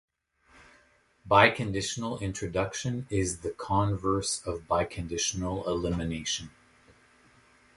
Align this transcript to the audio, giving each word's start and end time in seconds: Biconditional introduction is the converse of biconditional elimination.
Biconditional 1.29 2.19
introduction 2.21 3.05
is 3.11 3.41
the 3.41 3.51
converse 3.51 4.43
of 4.47 4.67
biconditional 4.67 5.63
elimination. 5.67 6.49